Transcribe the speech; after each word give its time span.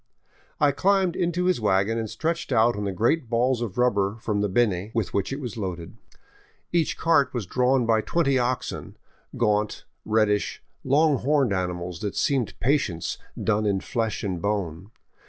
I 0.59 0.71
climbed 0.71 1.15
into 1.15 1.45
his 1.45 1.61
wagon 1.61 1.99
and 1.99 2.09
stretched 2.09 2.51
out 2.51 2.75
on 2.75 2.85
the 2.85 2.91
great 2.91 3.29
balls 3.29 3.61
of 3.61 3.77
rubber 3.77 4.17
from 4.19 4.41
the 4.41 4.49
Beni 4.49 4.89
with 4.95 5.13
which 5.13 5.31
it 5.31 5.39
was 5.39 5.57
loaded. 5.57 5.95
Each 6.71 6.97
cart 6.97 7.35
was 7.35 7.45
drawn 7.45 7.85
by 7.85 8.01
twenty 8.01 8.39
oxen, 8.39 8.97
gaunt, 9.37 9.85
reddish, 10.03 10.63
long 10.83 11.17
horned 11.19 11.53
animals 11.53 11.99
that 11.99 12.15
seemed 12.15 12.59
Patience 12.59 13.19
done 13.39 13.67
in 13.67 13.79
flesh 13.79 14.23
and 14.23 14.41
bone. 14.41 14.89